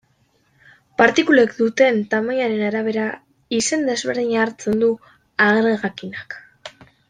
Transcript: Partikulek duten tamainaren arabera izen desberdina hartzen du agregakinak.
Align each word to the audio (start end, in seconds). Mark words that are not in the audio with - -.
Partikulek 1.01 1.53
duten 1.57 1.99
tamainaren 2.15 2.65
arabera 2.69 3.03
izen 3.61 3.87
desberdina 3.93 4.43
hartzen 4.47 4.83
du 4.87 4.91
agregakinak. 5.51 6.41